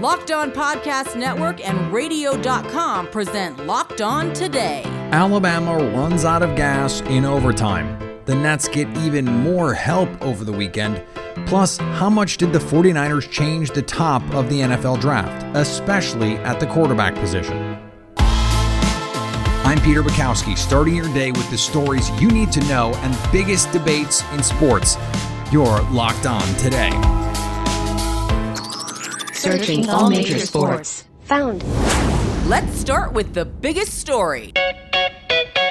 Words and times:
Locked 0.00 0.30
On 0.30 0.52
Podcast 0.52 1.16
Network 1.16 1.66
and 1.66 1.92
Radio.com 1.92 3.08
present 3.08 3.66
Locked 3.66 4.00
On 4.00 4.32
Today. 4.32 4.82
Alabama 5.10 5.76
runs 5.76 6.24
out 6.24 6.40
of 6.40 6.54
gas 6.54 7.00
in 7.00 7.24
overtime. 7.24 7.98
The 8.24 8.36
Nets 8.36 8.68
get 8.68 8.86
even 8.98 9.24
more 9.24 9.74
help 9.74 10.08
over 10.22 10.44
the 10.44 10.52
weekend. 10.52 11.02
Plus, 11.46 11.78
how 11.78 12.08
much 12.08 12.36
did 12.36 12.52
the 12.52 12.60
49ers 12.60 13.28
change 13.28 13.72
the 13.72 13.82
top 13.82 14.22
of 14.34 14.48
the 14.48 14.60
NFL 14.60 15.00
draft, 15.00 15.44
especially 15.56 16.36
at 16.36 16.60
the 16.60 16.66
quarterback 16.66 17.16
position? 17.16 17.76
I'm 18.18 19.80
Peter 19.80 20.04
Bukowski, 20.04 20.56
starting 20.56 20.94
your 20.94 21.12
day 21.12 21.32
with 21.32 21.50
the 21.50 21.58
stories 21.58 22.08
you 22.20 22.28
need 22.28 22.52
to 22.52 22.60
know 22.68 22.92
and 22.98 23.32
biggest 23.32 23.72
debates 23.72 24.22
in 24.32 24.44
sports. 24.44 24.96
You're 25.50 25.80
locked 25.90 26.24
on 26.24 26.46
today. 26.54 27.17
Searching 29.38 29.88
all 29.88 30.10
major 30.10 30.40
sports. 30.40 31.04
Found. 31.26 31.62
Let's 32.48 32.76
start 32.76 33.12
with 33.12 33.34
the 33.34 33.44
biggest 33.44 33.94
story. 33.94 34.52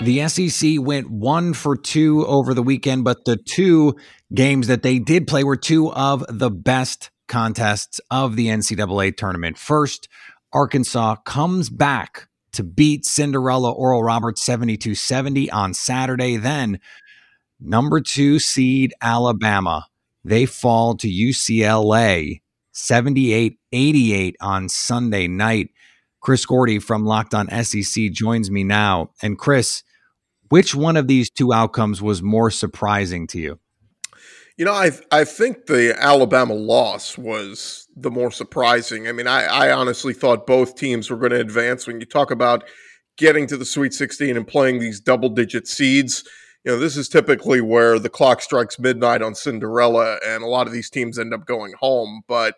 The 0.02 0.26
SEC 0.30 0.76
went 0.80 1.10
one 1.10 1.54
for 1.54 1.76
two 1.76 2.26
over 2.28 2.54
the 2.54 2.64
weekend, 2.64 3.04
but 3.04 3.26
the 3.26 3.36
two 3.36 3.96
games 4.34 4.68
that 4.68 4.84
they 4.84 5.00
did 5.00 5.28
play 5.28 5.44
were 5.44 5.58
two 5.58 5.92
of 5.92 6.24
the 6.30 6.50
best 6.50 7.10
contests 7.28 8.00
of 8.10 8.38
the 8.38 8.48
NCAA 8.48 9.18
tournament. 9.18 9.58
First, 9.58 10.08
Arkansas 10.54 11.16
comes 11.26 11.70
back 11.70 12.30
to 12.54 12.64
beat 12.64 13.04
Cinderella 13.04 13.74
Oral 13.74 14.02
Roberts 14.02 14.44
72 14.44 14.96
70 14.96 15.52
on 15.52 15.74
Saturday. 15.74 16.38
Then, 16.38 16.80
number 17.60 18.00
two 18.00 18.40
seed 18.40 18.94
Alabama, 19.02 19.88
they 20.24 20.46
fall 20.46 20.96
to 20.96 21.10
UCLA 21.10 22.40
78 22.78 23.58
88 23.72 24.36
on 24.40 24.70
Sunday 24.70 25.28
night. 25.28 25.70
Chris 26.22 26.46
Gordy 26.46 26.80
from 26.80 27.06
Locked 27.06 27.34
On 27.34 27.50
SEC 27.64 28.12
joins 28.12 28.52
me 28.52 28.64
now. 28.64 29.12
And 29.22 29.38
Chris, 29.38 29.84
which 30.50 30.76
one 30.76 30.96
of 30.96 31.08
these 31.08 31.30
two 31.30 31.54
outcomes 31.54 32.02
was 32.02 32.22
more 32.22 32.52
surprising 32.52 33.28
to 33.28 33.40
you? 33.40 33.60
You 34.58 34.66
know, 34.66 34.74
I 34.74 34.92
I 35.12 35.24
think 35.24 35.66
the 35.66 35.96
Alabama 36.00 36.54
loss 36.54 37.18
was 37.18 37.88
the 37.96 38.12
more 38.12 38.32
surprising. 38.32 39.08
I 39.08 39.12
mean, 39.12 39.28
I, 39.28 39.46
I 39.46 39.72
honestly 39.72 40.14
thought 40.14 40.48
both 40.48 40.76
teams 40.76 41.10
were 41.10 41.18
going 41.18 41.32
to 41.32 41.40
advance. 41.40 41.88
When 41.88 42.00
you 42.00 42.06
talk 42.06 42.32
about 42.32 42.64
getting 43.18 43.48
to 43.48 43.58
the 43.58 43.66
Sweet 43.66 43.94
16 43.94 44.38
and 44.38 44.48
playing 44.48 44.80
these 44.80 45.00
double 45.00 45.30
digit 45.30 45.68
seeds, 45.68 46.24
you 46.64 46.72
know, 46.72 46.80
this 46.80 46.98
is 46.98 47.10
typically 47.10 47.62
where 47.62 47.98
the 47.98 48.10
clock 48.10 48.42
strikes 48.42 48.80
midnight 48.80 49.22
on 49.22 49.36
Cinderella, 49.36 50.20
and 50.26 50.44
a 50.44 50.48
lot 50.48 50.68
of 50.68 50.74
these 50.74 50.90
teams 50.90 51.18
end 51.18 51.34
up 51.34 51.46
going 51.46 51.74
home. 51.80 52.22
But 52.28 52.56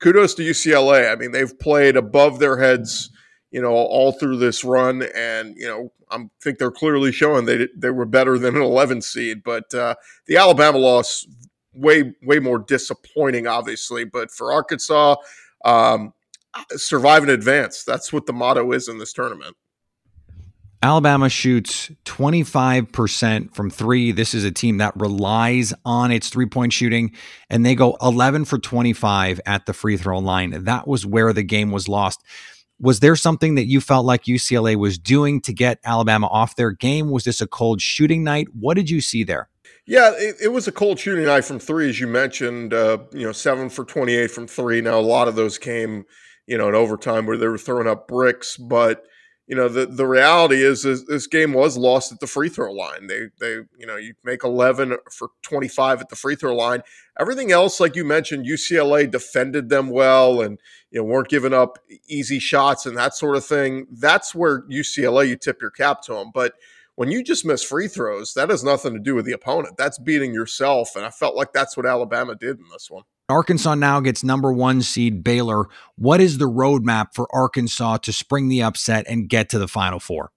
kudos 0.00 0.34
to 0.34 0.42
UCLA. 0.42 1.10
I 1.10 1.14
mean, 1.14 1.32
they've 1.32 1.58
played 1.58 1.96
above 1.96 2.38
their 2.38 2.58
heads, 2.58 3.10
you 3.50 3.60
know, 3.60 3.72
all 3.72 4.12
through 4.12 4.38
this 4.38 4.64
run, 4.64 5.02
and 5.14 5.56
you 5.56 5.66
know, 5.66 5.92
I 6.10 6.26
think 6.42 6.58
they're 6.58 6.70
clearly 6.70 7.12
showing 7.12 7.46
they 7.46 7.68
they 7.76 7.90
were 7.90 8.06
better 8.06 8.38
than 8.38 8.56
an 8.56 8.62
11 8.62 9.02
seed. 9.02 9.42
But 9.44 9.72
uh, 9.72 9.94
the 10.26 10.36
Alabama 10.36 10.78
loss 10.78 11.26
way 11.72 12.14
way 12.22 12.38
more 12.38 12.58
disappointing, 12.58 13.46
obviously. 13.46 14.04
But 14.04 14.30
for 14.30 14.52
Arkansas, 14.52 15.16
um, 15.64 16.12
survive 16.76 17.22
and 17.22 17.30
advance. 17.30 17.84
That's 17.84 18.12
what 18.12 18.26
the 18.26 18.32
motto 18.32 18.72
is 18.72 18.88
in 18.88 18.98
this 18.98 19.12
tournament. 19.12 19.56
Alabama 20.82 21.28
shoots 21.28 21.90
25% 22.06 23.54
from 23.54 23.68
three. 23.68 24.12
This 24.12 24.32
is 24.32 24.44
a 24.44 24.50
team 24.50 24.78
that 24.78 24.96
relies 24.96 25.74
on 25.84 26.10
its 26.10 26.30
three 26.30 26.46
point 26.46 26.72
shooting, 26.72 27.12
and 27.50 27.66
they 27.66 27.74
go 27.74 27.98
11 28.00 28.46
for 28.46 28.58
25 28.58 29.42
at 29.44 29.66
the 29.66 29.74
free 29.74 29.98
throw 29.98 30.18
line. 30.18 30.64
That 30.64 30.88
was 30.88 31.04
where 31.04 31.34
the 31.34 31.42
game 31.42 31.70
was 31.70 31.86
lost. 31.86 32.22
Was 32.80 33.00
there 33.00 33.14
something 33.14 33.56
that 33.56 33.66
you 33.66 33.82
felt 33.82 34.06
like 34.06 34.24
UCLA 34.24 34.74
was 34.74 34.96
doing 34.96 35.42
to 35.42 35.52
get 35.52 35.80
Alabama 35.84 36.28
off 36.28 36.56
their 36.56 36.70
game? 36.70 37.10
Was 37.10 37.24
this 37.24 37.42
a 37.42 37.46
cold 37.46 37.82
shooting 37.82 38.24
night? 38.24 38.48
What 38.58 38.74
did 38.74 38.88
you 38.88 39.02
see 39.02 39.22
there? 39.22 39.50
Yeah, 39.86 40.12
it, 40.14 40.36
it 40.40 40.48
was 40.48 40.66
a 40.66 40.72
cold 40.72 40.98
shooting 40.98 41.26
night 41.26 41.44
from 41.44 41.58
three, 41.58 41.90
as 41.90 42.00
you 42.00 42.06
mentioned. 42.06 42.72
Uh, 42.72 42.98
you 43.12 43.26
know, 43.26 43.32
seven 43.32 43.68
for 43.68 43.84
28 43.84 44.30
from 44.30 44.46
three. 44.46 44.80
Now, 44.80 44.98
a 44.98 45.02
lot 45.02 45.28
of 45.28 45.34
those 45.34 45.58
came, 45.58 46.06
you 46.46 46.56
know, 46.56 46.70
in 46.70 46.74
overtime 46.74 47.26
where 47.26 47.36
they 47.36 47.48
were 47.48 47.58
throwing 47.58 47.86
up 47.86 48.08
bricks, 48.08 48.56
but 48.56 49.04
you 49.50 49.56
know 49.56 49.66
the 49.66 49.84
the 49.84 50.06
reality 50.06 50.62
is, 50.62 50.84
is, 50.84 51.06
this 51.06 51.26
game 51.26 51.52
was 51.52 51.76
lost 51.76 52.12
at 52.12 52.20
the 52.20 52.28
free 52.28 52.48
throw 52.48 52.72
line. 52.72 53.08
They 53.08 53.30
they 53.40 53.54
you 53.76 53.84
know 53.84 53.96
you 53.96 54.14
make 54.22 54.44
11 54.44 54.96
for 55.10 55.30
25 55.42 56.02
at 56.02 56.08
the 56.08 56.14
free 56.14 56.36
throw 56.36 56.54
line. 56.54 56.82
Everything 57.18 57.50
else, 57.50 57.80
like 57.80 57.96
you 57.96 58.04
mentioned, 58.04 58.46
UCLA 58.46 59.10
defended 59.10 59.68
them 59.68 59.90
well 59.90 60.40
and 60.40 60.60
you 60.92 61.00
know 61.00 61.04
weren't 61.04 61.28
giving 61.28 61.52
up 61.52 61.80
easy 62.08 62.38
shots 62.38 62.86
and 62.86 62.96
that 62.96 63.16
sort 63.16 63.36
of 63.36 63.44
thing. 63.44 63.88
That's 63.90 64.36
where 64.36 64.62
UCLA 64.68 65.26
you 65.26 65.36
tip 65.36 65.60
your 65.60 65.72
cap 65.72 66.02
to 66.02 66.12
them. 66.12 66.30
But 66.32 66.54
when 66.94 67.10
you 67.10 67.24
just 67.24 67.44
miss 67.44 67.64
free 67.64 67.88
throws, 67.88 68.34
that 68.34 68.50
has 68.50 68.62
nothing 68.62 68.92
to 68.92 69.00
do 69.00 69.16
with 69.16 69.24
the 69.24 69.32
opponent. 69.32 69.76
That's 69.76 69.98
beating 69.98 70.32
yourself, 70.32 70.94
and 70.94 71.04
I 71.04 71.10
felt 71.10 71.34
like 71.34 71.52
that's 71.52 71.76
what 71.76 71.86
Alabama 71.86 72.36
did 72.36 72.58
in 72.60 72.66
this 72.70 72.88
one. 72.88 73.02
Arkansas 73.30 73.74
now 73.74 74.00
gets 74.00 74.24
number 74.24 74.52
one 74.52 74.82
seed 74.82 75.22
Baylor. 75.22 75.66
What 75.96 76.20
is 76.20 76.38
the 76.38 76.48
roadmap 76.48 77.14
for 77.14 77.26
Arkansas 77.34 77.98
to 77.98 78.12
spring 78.12 78.48
the 78.48 78.62
upset 78.62 79.06
and 79.08 79.28
get 79.28 79.48
to 79.50 79.58
the 79.58 79.68
Final 79.68 80.00
Four? 80.00 80.32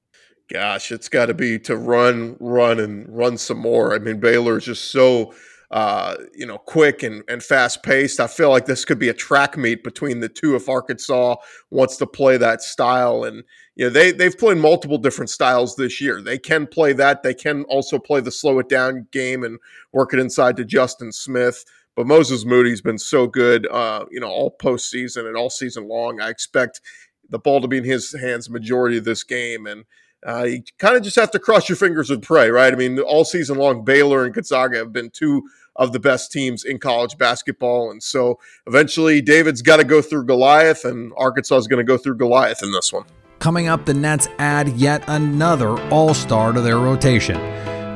Gosh, 0.52 0.92
it's 0.92 1.10
got 1.10 1.28
to 1.28 1.34
be 1.34 1.58
to 1.60 1.76
run, 1.76 2.36
run, 2.40 2.80
and 2.80 3.08
run 3.10 3.38
some 3.38 3.60
more. 3.60 3.96
I 3.96 4.00
mean, 4.00 4.20
Baylor 4.20 4.58
is 4.58 4.66
just 4.66 4.92
so 4.92 5.34
uh, 5.74 6.18
you 6.36 6.46
know, 6.46 6.60
quick 6.60 7.02
and, 7.02 7.24
and 7.28 7.42
fast 7.42 7.82
paced. 7.82 8.20
I 8.20 8.28
feel 8.28 8.52
like 8.52 8.68
this 8.68 8.86
could 8.86 9.00
be 9.00 9.10
a 9.10 9.14
track 9.14 9.58
meet 9.58 9.84
between 9.84 10.20
the 10.20 10.30
two 10.30 10.56
if 10.56 10.70
Arkansas 10.70 11.38
wants 11.72 11.98
to 11.98 12.06
play 12.06 12.38
that 12.38 12.62
style. 12.62 13.24
And, 13.24 13.44
you 13.76 13.86
know, 13.86 13.90
they, 13.90 14.12
they've 14.12 14.38
played 14.38 14.60
multiple 14.60 15.00
different 15.00 15.32
styles 15.32 15.76
this 15.76 16.00
year. 16.00 16.22
They 16.22 16.38
can 16.38 16.68
play 16.68 16.94
that. 16.94 17.24
They 17.24 17.34
can 17.34 17.64
also 17.64 17.98
play 17.98 18.20
the 18.20 18.32
slow 18.32 18.60
it 18.60 18.70
down 18.70 19.08
game 19.10 19.44
and 19.44 19.58
work 19.94 20.14
it 20.14 20.20
inside 20.20 20.58
to 20.58 20.64
Justin 20.64 21.12
Smith. 21.12 21.66
But 21.96 22.08
Moses 22.08 22.46
Moody's 22.46 22.82
been 22.82 22.98
so 22.98 23.28
good, 23.28 23.68
uh, 23.68 24.06
you 24.10 24.20
know, 24.20 24.30
all 24.30 24.56
postseason 24.60 25.28
and 25.28 25.38
all 25.38 25.50
season 25.50 25.88
long. 25.88 26.20
I 26.20 26.30
expect 26.30 26.82
the 27.30 27.40
ball 27.40 27.62
to 27.62 27.68
be 27.68 27.78
in 27.78 27.84
his 27.84 28.14
hands 28.20 28.50
majority 28.50 28.98
of 28.98 29.06
this 29.06 29.24
game, 29.24 29.68
and 29.68 29.86
uh, 30.28 30.44
you 30.44 30.64
kind 30.80 30.96
of 30.96 31.04
just 31.04 31.16
have 31.16 31.32
to 31.32 31.40
cross 31.40 31.70
your 31.70 31.76
fingers 31.76 32.10
and 32.10 32.24
pray, 32.24 32.50
right? 32.50 32.74
I 32.74 32.76
mean, 32.76 33.00
all 33.00 33.26
season 33.26 33.58
long, 33.58 33.84
Baylor 33.84 34.26
and 34.26 34.34
Gonzaga 34.34 34.78
have 34.78 34.94
been 34.94 35.10
two 35.10 35.44
of 35.76 35.92
the 35.92 36.00
best 36.00 36.32
teams 36.32 36.64
in 36.64 36.80
college 36.80 37.18
basketball, 37.18 37.92
and 37.92 38.02
so 38.02 38.40
eventually, 38.68 39.22
David's 39.22 39.62
got 39.62 39.78
to 39.78 39.84
go 39.84 40.02
through 40.02 40.26
Goliath, 40.26 40.86
and 40.86 41.12
Arkansas 41.18 41.58
is 41.58 41.68
going 41.68 41.80
to 41.80 41.84
go 41.84 41.98
through 41.98 42.18
Goliath 42.18 42.64
in 42.64 42.72
this 42.72 42.94
one. 42.94 43.04
Coming 43.40 43.68
up, 43.68 43.86
the 43.86 43.94
Nets 43.94 44.30
add 44.40 44.70
yet 44.70 45.04
another 45.08 45.78
All 45.90 46.14
Star 46.14 46.54
to 46.54 46.62
their 46.62 46.78
rotation. 46.78 47.36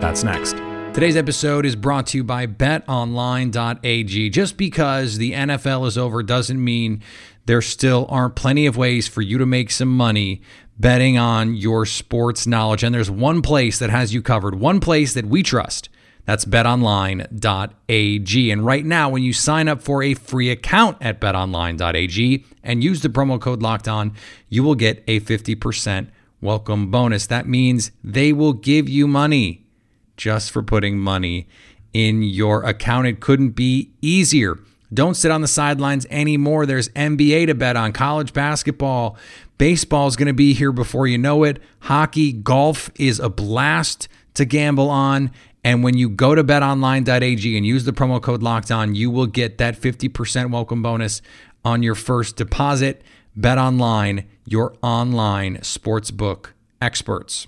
That's 0.01 0.23
next. 0.23 0.56
Today's 0.97 1.15
episode 1.15 1.63
is 1.63 1.75
brought 1.75 2.07
to 2.07 2.17
you 2.17 2.23
by 2.23 2.47
betonline.ag. 2.47 4.31
Just 4.31 4.57
because 4.57 5.19
the 5.19 5.33
NFL 5.33 5.85
is 5.85 5.95
over 5.95 6.23
doesn't 6.23 6.63
mean 6.63 7.03
there 7.45 7.61
still 7.61 8.07
aren't 8.09 8.35
plenty 8.35 8.65
of 8.65 8.77
ways 8.77 9.07
for 9.07 9.21
you 9.21 9.37
to 9.37 9.45
make 9.45 9.69
some 9.69 9.95
money 9.95 10.41
betting 10.79 11.15
on 11.15 11.53
your 11.53 11.85
sports 11.85 12.47
knowledge. 12.47 12.83
And 12.83 12.95
there's 12.95 13.11
one 13.11 13.43
place 13.43 13.77
that 13.77 13.91
has 13.91 14.11
you 14.11 14.23
covered, 14.23 14.55
one 14.55 14.79
place 14.79 15.13
that 15.13 15.25
we 15.25 15.43
trust. 15.43 15.89
That's 16.25 16.45
betonline.ag. 16.45 18.51
And 18.51 18.65
right 18.65 18.83
now, 18.83 19.09
when 19.09 19.21
you 19.21 19.33
sign 19.33 19.67
up 19.67 19.83
for 19.83 20.01
a 20.01 20.15
free 20.15 20.49
account 20.49 20.97
at 20.99 21.21
betonline.ag 21.21 22.43
and 22.63 22.83
use 22.83 23.03
the 23.03 23.09
promo 23.09 23.39
code 23.39 23.61
locked 23.61 23.87
on, 23.87 24.13
you 24.49 24.63
will 24.63 24.73
get 24.73 25.03
a 25.05 25.19
50% 25.19 26.07
welcome 26.41 26.89
bonus. 26.89 27.27
That 27.27 27.47
means 27.47 27.91
they 28.03 28.33
will 28.33 28.53
give 28.53 28.89
you 28.89 29.07
money 29.07 29.66
just 30.17 30.51
for 30.51 30.61
putting 30.61 30.99
money 30.99 31.47
in 31.93 32.21
your 32.23 32.63
account. 32.63 33.07
It 33.07 33.19
couldn't 33.19 33.51
be 33.51 33.91
easier. 34.01 34.59
Don't 34.93 35.15
sit 35.15 35.31
on 35.31 35.41
the 35.41 35.47
sidelines 35.47 36.05
anymore. 36.09 36.65
There's 36.65 36.89
NBA 36.89 37.47
to 37.47 37.55
bet 37.55 37.75
on, 37.75 37.91
college 37.91 38.33
basketball. 38.33 39.17
Baseball 39.57 40.07
is 40.07 40.15
going 40.15 40.27
to 40.27 40.33
be 40.33 40.53
here 40.53 40.71
before 40.71 41.07
you 41.07 41.17
know 41.17 41.43
it. 41.43 41.61
Hockey, 41.81 42.31
golf 42.31 42.89
is 42.95 43.19
a 43.19 43.29
blast 43.29 44.07
to 44.35 44.45
gamble 44.45 44.89
on. 44.89 45.31
And 45.63 45.83
when 45.83 45.97
you 45.97 46.09
go 46.09 46.35
to 46.35 46.43
betonline.ag 46.43 47.57
and 47.57 47.65
use 47.65 47.83
the 47.83 47.91
promo 47.91 48.21
code 48.21 48.41
locked 48.41 48.71
on, 48.71 48.95
you 48.95 49.11
will 49.11 49.25
get 49.25 49.57
that 49.57 49.79
50% 49.79 50.51
welcome 50.51 50.81
bonus 50.81 51.21
on 51.65 51.83
your 51.83 51.95
first 51.95 52.37
deposit. 52.37 53.01
Bet 53.35 53.57
online, 53.57 54.27
your 54.45 54.75
online 54.81 55.57
sportsbook 55.57 56.51
experts. 56.81 57.47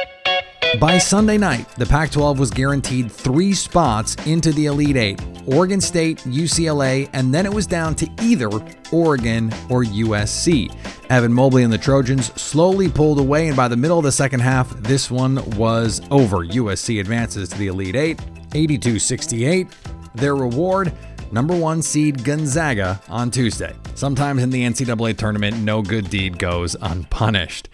By 0.79 0.97
Sunday 0.97 1.37
night, 1.37 1.67
the 1.75 1.85
Pac 1.85 2.11
12 2.11 2.39
was 2.39 2.49
guaranteed 2.49 3.11
three 3.11 3.53
spots 3.53 4.15
into 4.25 4.53
the 4.53 4.67
Elite 4.67 4.95
Eight 4.95 5.21
Oregon 5.45 5.81
State, 5.81 6.19
UCLA, 6.19 7.09
and 7.13 7.33
then 7.33 7.45
it 7.45 7.53
was 7.53 7.67
down 7.67 7.93
to 7.95 8.09
either 8.21 8.49
Oregon 8.91 9.51
or 9.69 9.83
USC. 9.83 10.73
Evan 11.09 11.33
Mobley 11.33 11.63
and 11.63 11.73
the 11.73 11.77
Trojans 11.77 12.31
slowly 12.41 12.87
pulled 12.87 13.19
away, 13.19 13.47
and 13.47 13.57
by 13.57 13.67
the 13.67 13.75
middle 13.75 13.97
of 13.97 14.05
the 14.05 14.11
second 14.11 14.39
half, 14.39 14.69
this 14.81 15.11
one 15.11 15.43
was 15.57 16.01
over. 16.09 16.37
USC 16.37 17.01
advances 17.01 17.49
to 17.49 17.57
the 17.57 17.67
Elite 17.67 17.95
Eight, 17.95 18.19
82 18.53 18.97
68. 18.97 19.67
Their 20.15 20.35
reward, 20.35 20.93
number 21.31 21.55
one 21.55 21.81
seed 21.81 22.23
Gonzaga 22.23 23.01
on 23.09 23.29
Tuesday. 23.29 23.75
Sometimes 23.95 24.41
in 24.41 24.49
the 24.49 24.63
NCAA 24.63 25.17
tournament, 25.17 25.57
no 25.57 25.81
good 25.81 26.09
deed 26.09 26.37
goes 26.37 26.75
unpunished. 26.81 27.67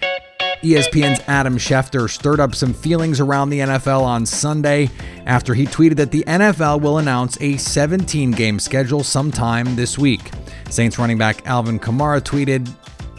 ESPN's 0.61 1.21
Adam 1.27 1.55
Schefter 1.57 2.09
stirred 2.09 2.39
up 2.39 2.55
some 2.55 2.73
feelings 2.73 3.19
around 3.19 3.51
the 3.51 3.59
NFL 3.59 4.01
on 4.01 4.25
Sunday 4.25 4.89
after 5.25 5.53
he 5.53 5.65
tweeted 5.65 5.97
that 5.97 6.11
the 6.11 6.23
NFL 6.23 6.81
will 6.81 6.97
announce 6.97 7.39
a 7.41 7.57
17 7.57 8.31
game 8.31 8.59
schedule 8.59 9.03
sometime 9.03 9.75
this 9.75 9.99
week. 9.99 10.31
Saints 10.69 10.97
running 10.97 11.17
back 11.17 11.45
Alvin 11.45 11.79
Kamara 11.79 12.21
tweeted, 12.21 12.67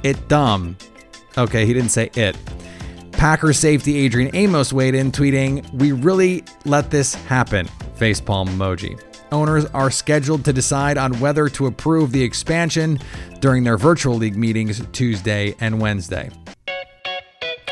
It 0.03 0.29
dumb. 0.29 0.77
Okay, 1.37 1.65
he 1.65 1.73
didn't 1.73 1.91
say 1.91 2.11
it. 2.15 2.37
Packers 3.13 3.59
safety 3.59 3.97
Adrian 3.99 4.35
Amos 4.35 4.73
weighed 4.73 4.97
in, 4.97 5.13
tweeting, 5.13 5.73
We 5.75 5.93
really 5.93 6.45
let 6.65 6.91
this 6.91 7.15
happen. 7.15 7.67
Facepalm 7.97 8.49
emoji. 8.49 9.01
Owners 9.31 9.67
are 9.67 9.91
scheduled 9.91 10.45
to 10.45 10.53
decide 10.53 10.99
on 10.99 11.19
whether 11.21 11.49
to 11.51 11.67
approve 11.67 12.13
the 12.13 12.23
expansion 12.23 12.99
during 13.41 13.63
their 13.63 13.77
virtual 13.77 14.15
league 14.17 14.37
meetings 14.37 14.83
Tuesday 14.93 15.55
and 15.61 15.81
Wednesday. 15.81 16.31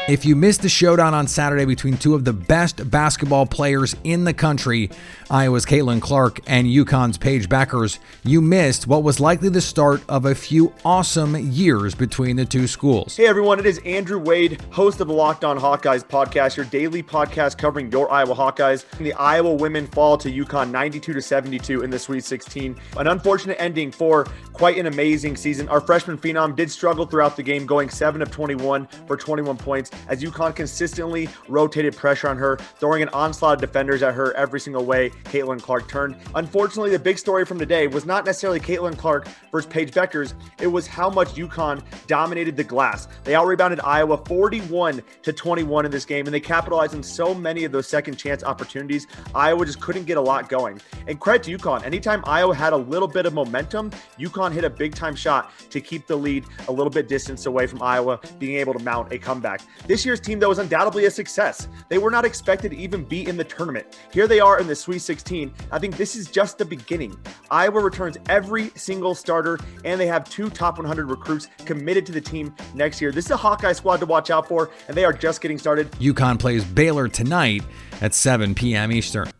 If 0.09 0.25
you 0.25 0.37
missed 0.37 0.63
the 0.63 0.69
showdown 0.69 1.15
on 1.15 1.27
Saturday 1.27 1.65
between 1.65 1.97
two 1.97 2.15
of 2.15 2.25
the 2.25 2.33
best 2.33 2.89
basketball 2.93 3.45
players 3.45 3.97
in 4.05 4.23
the 4.23 4.33
country, 4.33 4.89
Iowa's 5.29 5.67
Caitlin 5.67 6.01
Clark 6.01 6.39
and 6.47 6.69
UConn's 6.69 7.19
Paige 7.19 7.49
Bueckers, 7.49 7.99
you 8.23 8.41
missed 8.41 8.87
what 8.87 9.03
was 9.03 9.19
likely 9.19 9.49
the 9.49 9.61
start 9.61 10.03
of 10.09 10.25
a 10.25 10.33
few 10.37 10.73
awesome 10.85 11.35
years 11.35 11.97
between 11.97 12.37
the 12.37 12.45
two 12.45 12.69
schools. 12.69 13.17
Hey 13.17 13.27
everyone, 13.27 13.59
it 13.59 13.67
is 13.67 13.81
Andrew 13.85 14.21
Wade, 14.21 14.61
host 14.71 15.01
of 15.01 15.09
the 15.09 15.13
Locked 15.13 15.45
On 15.45 15.59
Hawkeyes 15.59 16.05
podcast, 16.05 16.57
your 16.57 16.67
daily 16.67 17.03
podcast 17.03 17.59
covering 17.59 17.91
your 17.91 18.09
Iowa 18.09 18.37
Hawkeyes. 18.37 18.89
The 18.99 19.13
Iowa 19.15 19.55
women 19.55 19.89
fall 19.89 20.17
to 20.19 20.31
UConn 20.31 20.71
92 20.71 21.15
to 21.15 21.21
72 21.21 21.83
in 21.83 21.91
the 21.91 21.99
Sweet 21.99 22.23
16. 22.23 22.77
An 22.97 23.09
unfortunate 23.09 23.57
ending 23.59 23.91
for 23.91 24.29
quite 24.53 24.79
an 24.79 24.87
amazing 24.87 25.35
season. 25.37 25.69
Our 25.69 25.81
freshman 25.81 26.17
phenom 26.17 26.55
did 26.55 26.71
struggle 26.71 27.07
throughout 27.07 27.37
the 27.37 27.43
game, 27.43 27.67
going 27.67 27.89
7 27.89 28.23
of 28.23 28.31
21 28.31 28.87
for 29.09 29.17
21 29.17 29.57
points 29.57 29.91
as 30.09 30.23
UConn 30.23 30.55
consistently 30.55 31.29
rotated 31.49 31.97
pressure 31.97 32.29
on 32.29 32.37
her, 32.37 32.57
throwing 32.79 33.03
an 33.03 33.09
onslaught 33.11 33.55
of 33.55 33.61
defenders 33.61 34.03
at 34.03 34.15
her 34.15 34.35
every 34.35 34.61
single 34.61 34.85
way 34.85 35.11
Caitlin 35.25 35.61
Clark 35.61 35.89
turned. 35.89 36.17
Unfortunately, 36.35 36.91
the 36.91 36.99
big 36.99 37.19
story 37.19 37.45
from 37.45 37.59
today 37.59 37.87
was 37.87 38.07
not 38.07 38.25
necessarily 38.25 38.61
Caitlin 38.61 38.97
Clark 38.97 39.29
versus 39.53 39.71
Paige 39.71 39.91
Bueckers, 39.93 40.35
it 40.61 40.67
was 40.67 40.87
how 40.87 41.11
much 41.11 41.29
UConn 41.35 41.83
dominated 42.07 42.57
the 42.57 42.65
glass. 42.65 43.09
They 43.25 43.35
out 43.35 43.47
rebounded 43.47 43.81
Iowa 43.81 44.17
41 44.17 45.03
to 45.23 45.33
21 45.33 45.85
in 45.85 45.91
this 45.91 46.05
game, 46.05 46.27
and 46.27 46.35
they 46.35 46.41
capitalized 46.41 46.95
on 46.95 47.03
so 47.03 47.35
many 47.35 47.65
of 47.65 47.73
those 47.73 47.87
second 47.87 48.17
chance 48.17 48.45
opportunities. 48.45 49.07
Iowa 49.35 49.65
just 49.65 49.81
couldn't 49.81 50.05
get 50.05 50.17
a 50.17 50.21
lot 50.21 50.49
going. 50.49 50.81
And 51.07 51.21
credit 51.21 51.45
to 51.45 51.59
UConn. 51.59 51.85
Anytime 51.85 52.23
Iowa 52.27 52.55
had 52.55 52.73
a 52.73 52.77
little 52.77 53.09
bit 53.09 53.27
of 53.27 53.35
momentum, 53.35 53.91
UConn 54.19 54.53
hit 54.53 54.65
a 54.65 54.71
big 54.71 54.95
time 54.95 55.15
shot 55.15 55.53
to 55.71 55.81
keep 55.81 56.07
the 56.07 56.17
lead 56.17 56.45
a 56.69 56.73
little 56.73 56.91
bit 56.91 57.09
distance 57.09 57.47
away 57.47 57.67
from 57.67 57.83
Iowa 57.83 58.21
being 58.39 58.57
able 58.59 58.73
to 58.75 58.83
mount 58.83 59.13
a 59.13 59.19
comeback. 59.19 59.63
This 59.87 60.05
year's 60.05 60.21
team, 60.21 60.41
though, 60.41 60.49
was 60.49 60.59
undoubtedly 60.59 61.05
a 61.05 61.11
success. 61.11 61.69
They 61.89 61.99
were 61.99 62.11
not 62.11 62.25
expected 62.25 62.73
to 62.73 62.77
even 62.77 63.05
be 63.05 63.27
in 63.27 63.37
the 63.37 63.45
tournament. 63.45 63.99
Here 64.13 64.27
they 64.27 64.41
are 64.41 64.59
in 64.59 64.67
the 64.67 64.75
Sweet 64.75 64.99
16. 64.99 65.53
I 65.71 65.79
think 65.79 65.97
this 65.97 66.17
is 66.17 66.29
just 66.29 66.59
the 66.59 66.65
beginning. 66.65 67.17
Iowa 67.51 67.81
returns 67.81 68.19
every 68.29 68.71
single 68.75 69.15
starter, 69.15 69.59
and 69.85 70.01
they 70.01 70.07
have 70.07 70.29
two 70.29 70.51
top 70.51 70.79
100 70.79 71.09
recruits 71.09 71.49
committed 71.65 72.05
to 72.07 72.13
the 72.13 72.21
team 72.21 72.55
next 72.75 73.01
year. 73.01 73.13
This 73.13 73.27
is 73.27 73.31
a 73.31 73.37
Hawkeye 73.37 73.73
squad 73.73 73.99
to 73.99 74.07
watch 74.07 74.31
out 74.31 74.49
for, 74.49 74.71
and 74.89 74.97
they 74.97 75.05
are 75.05 75.13
just 75.13 75.41
getting 75.41 75.59
started. 75.59 75.91
UConn 75.93 76.39
plays 76.39 76.65
Baylor 76.65 77.09
tonight 77.09 77.63
at 78.01 78.13
7 78.15 78.55
p.m. 78.55 78.91
Eastern. 78.93 79.31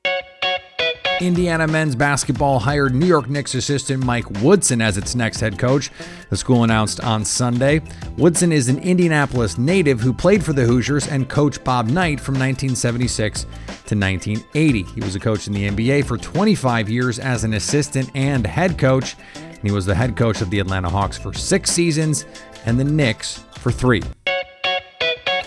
Indiana 1.21 1.67
men's 1.67 1.97
basketball 1.97 2.59
hired 2.59 2.95
New 2.95 3.07
York 3.07 3.29
Knicks 3.29 3.55
assistant 3.55 4.05
Mike 4.05 4.29
Woodson 4.43 4.83
as 4.83 4.99
its 4.99 5.15
next 5.15 5.41
head 5.41 5.59
coach. 5.59 5.91
The 6.29 6.37
school 6.37 6.63
announced 6.63 7.01
on 7.01 7.25
Sunday. 7.25 7.81
Woodson 8.19 8.53
is 8.53 8.69
an 8.69 8.79
Indianapolis 8.81 9.57
native 9.57 10.01
who 10.01 10.13
played 10.13 10.45
for 10.45 10.53
the 10.53 10.65
Hoosiers 10.65 11.09
and 11.09 11.29
coached 11.29 11.65
Bob 11.65 11.89
Knight 11.89 12.21
from 12.21 12.35
1976 12.35 13.43
to 13.43 13.97
1980. 13.97 14.83
He 14.83 15.01
was 15.01 15.15
a 15.15 15.21
coach 15.21 15.47
in 15.47 15.55
the 15.55 15.71
NBA 15.71 16.05
for 16.05 16.19
25 16.19 16.91
years 16.91 17.19
as 17.19 17.45
an 17.45 17.55
assistant 17.55 18.11
and 18.15 18.47
head 18.47 18.77
coach. 18.77 19.17
And 19.37 19.63
he 19.63 19.73
was 19.73 19.87
the 19.87 19.95
head 19.95 20.17
coach 20.17 20.43
of 20.43 20.51
the 20.51 20.61
Atlanta 20.61 20.91
Hawks 20.91 21.17
for 21.17 21.33
six 21.33 21.71
seasons 21.71 22.27
and 22.67 22.79
the 22.79 22.85
Knicks 22.85 23.43
for 23.53 23.73
three. 23.73 24.03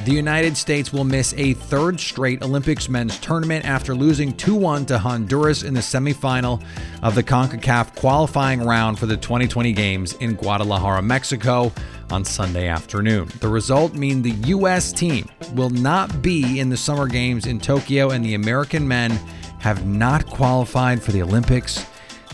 The 0.05 0.13
United 0.13 0.55
States 0.55 0.93
will 0.93 1.03
miss 1.03 1.33
a 1.33 1.53
third 1.53 1.99
straight 1.99 2.41
Olympics 2.41 2.87
men's 2.87 3.19
tournament 3.19 3.65
after 3.65 3.93
losing 3.93 4.31
2 4.31 4.55
1 4.55 4.85
to 4.85 4.97
Honduras 4.97 5.63
in 5.63 5.73
the 5.73 5.81
semifinal 5.81 6.63
of 7.03 7.15
the 7.15 7.23
CONCACAF 7.23 7.95
qualifying 7.95 8.65
round 8.65 8.97
for 8.97 9.07
the 9.07 9.17
2020 9.17 9.73
Games 9.73 10.13
in 10.13 10.35
Guadalajara, 10.35 11.01
Mexico 11.01 11.73
on 12.11 12.23
Sunday 12.23 12.69
afternoon. 12.69 13.27
The 13.41 13.49
result 13.49 13.93
means 13.93 14.23
the 14.23 14.47
U.S. 14.49 14.93
team 14.93 15.29
will 15.53 15.69
not 15.69 16.21
be 16.21 16.61
in 16.61 16.69
the 16.69 16.77
Summer 16.77 17.07
Games 17.07 17.45
in 17.45 17.59
Tokyo, 17.59 18.11
and 18.11 18.23
the 18.23 18.35
American 18.35 18.87
men 18.87 19.11
have 19.59 19.85
not 19.85 20.25
qualified 20.25 21.03
for 21.03 21.11
the 21.11 21.21
Olympics 21.21 21.85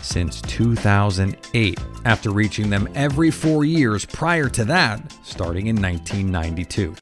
since 0.02 0.40
2008, 0.42 1.80
after 2.04 2.30
reaching 2.30 2.70
them 2.70 2.88
every 2.94 3.32
four 3.32 3.64
years 3.64 4.04
prior 4.04 4.48
to 4.50 4.64
that, 4.64 5.12
starting 5.24 5.66
in 5.66 5.82
1992. 5.82 6.94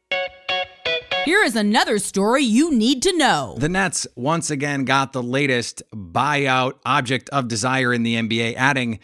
Here 1.25 1.43
is 1.43 1.57
another 1.57 1.99
story 1.99 2.43
you 2.43 2.71
need 2.71 3.03
to 3.03 3.17
know. 3.17 3.57
The 3.57 3.71
Nets 3.71 4.07
once 4.15 4.51
again 4.51 4.85
got 4.85 5.15
the 5.15 5.23
latest 5.23 5.83
buyout 5.91 6.75
object 6.85 7.31
of 7.31 7.49
desire 7.49 7.95
in 7.95 8.03
the 8.03 8.17
NBA, 8.17 8.57
adding 8.57 8.99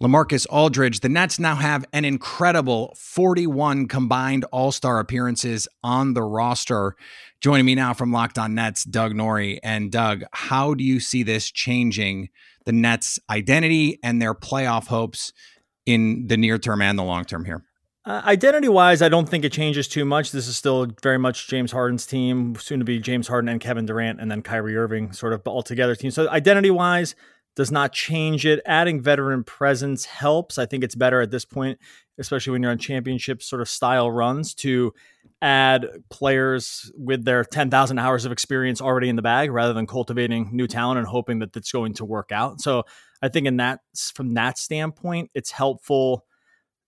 LaMarcus 0.00 0.46
Aldridge. 0.50 1.00
The 1.00 1.08
Nets 1.08 1.40
now 1.40 1.56
have 1.56 1.84
an 1.92 2.04
incredible 2.04 2.94
41 2.96 3.88
combined 3.88 4.44
All 4.52 4.70
Star 4.70 5.00
appearances 5.00 5.66
on 5.82 6.14
the 6.14 6.22
roster. 6.22 6.94
Joining 7.40 7.66
me 7.66 7.74
now 7.74 7.92
from 7.92 8.12
Locked 8.12 8.38
On 8.38 8.54
Nets, 8.54 8.84
Doug 8.84 9.16
Norrie. 9.16 9.58
And 9.64 9.90
Doug, 9.90 10.22
how 10.30 10.74
do 10.74 10.84
you 10.84 11.00
see 11.00 11.24
this 11.24 11.50
changing 11.50 12.28
the 12.66 12.72
Nets' 12.72 13.18
identity 13.28 13.98
and 14.00 14.22
their 14.22 14.34
playoff 14.34 14.86
hopes 14.86 15.32
in 15.86 16.28
the 16.28 16.36
near 16.36 16.56
term 16.56 16.80
and 16.80 16.96
the 16.96 17.02
long 17.02 17.24
term 17.24 17.44
here? 17.44 17.64
Uh, 18.06 18.20
identity 18.26 18.68
wise, 18.68 19.00
I 19.00 19.08
don't 19.08 19.28
think 19.28 19.44
it 19.44 19.52
changes 19.52 19.88
too 19.88 20.04
much. 20.04 20.30
This 20.30 20.46
is 20.46 20.56
still 20.56 20.88
very 21.02 21.18
much 21.18 21.48
James 21.48 21.72
Harden's 21.72 22.04
team, 22.04 22.54
soon 22.56 22.78
to 22.78 22.84
be 22.84 22.98
James 22.98 23.28
Harden 23.28 23.48
and 23.48 23.60
Kevin 23.60 23.86
Durant, 23.86 24.20
and 24.20 24.30
then 24.30 24.42
Kyrie 24.42 24.76
Irving 24.76 25.12
sort 25.12 25.32
of 25.32 25.40
all 25.46 25.62
together 25.62 25.94
team. 25.94 26.10
So 26.10 26.28
identity 26.28 26.70
wise, 26.70 27.14
does 27.56 27.70
not 27.70 27.92
change 27.92 28.46
it. 28.46 28.60
Adding 28.66 29.00
veteran 29.00 29.44
presence 29.44 30.04
helps. 30.04 30.58
I 30.58 30.66
think 30.66 30.82
it's 30.82 30.94
better 30.94 31.20
at 31.20 31.30
this 31.30 31.44
point, 31.44 31.78
especially 32.18 32.52
when 32.52 32.62
you're 32.62 32.72
on 32.72 32.78
championship 32.78 33.42
sort 33.42 33.62
of 33.62 33.68
style 33.68 34.10
runs, 34.10 34.54
to 34.54 34.92
add 35.40 35.86
players 36.10 36.90
with 36.96 37.24
their 37.24 37.44
10,000 37.44 37.98
hours 37.98 38.24
of 38.24 38.32
experience 38.32 38.80
already 38.80 39.08
in 39.08 39.16
the 39.16 39.22
bag 39.22 39.52
rather 39.52 39.72
than 39.72 39.86
cultivating 39.86 40.50
new 40.52 40.66
talent 40.66 40.98
and 40.98 41.06
hoping 41.06 41.38
that 41.40 41.54
it's 41.56 41.70
going 41.70 41.94
to 41.94 42.04
work 42.04 42.32
out. 42.32 42.60
So 42.60 42.84
I 43.22 43.28
think 43.28 43.46
in 43.46 43.58
that 43.58 43.80
from 44.14 44.34
that 44.34 44.58
standpoint, 44.58 45.30
it's 45.34 45.50
helpful 45.50 46.24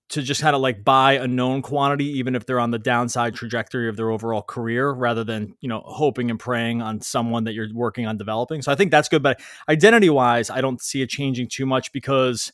to 0.08 0.22
just 0.22 0.40
kind 0.40 0.54
of 0.54 0.62
like 0.62 0.84
buy 0.84 1.14
a 1.14 1.26
known 1.26 1.62
quantity, 1.62 2.18
even 2.18 2.34
if 2.34 2.46
they're 2.46 2.60
on 2.60 2.70
the 2.70 2.78
downside 2.78 3.34
trajectory 3.34 3.88
of 3.88 3.96
their 3.96 4.10
overall 4.10 4.42
career, 4.42 4.90
rather 4.90 5.24
than 5.24 5.54
you 5.60 5.68
know 5.68 5.82
hoping 5.84 6.30
and 6.30 6.38
praying 6.38 6.82
on 6.82 7.00
someone 7.00 7.44
that 7.44 7.54
you're 7.54 7.68
working 7.74 8.06
on 8.06 8.16
developing. 8.16 8.62
So 8.62 8.70
I 8.70 8.74
think 8.74 8.90
that's 8.90 9.08
good. 9.08 9.22
But 9.22 9.40
identity 9.68 10.10
wise, 10.10 10.50
I 10.50 10.60
don't 10.60 10.80
see 10.80 11.02
it 11.02 11.08
changing 11.08 11.48
too 11.48 11.66
much 11.66 11.92
because 11.92 12.52